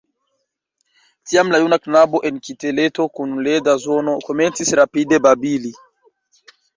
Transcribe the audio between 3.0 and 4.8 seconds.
kun leda zono komencis